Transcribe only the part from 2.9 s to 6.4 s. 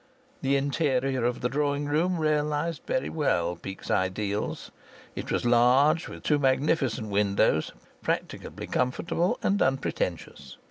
well Peake's ideals. It was large, with two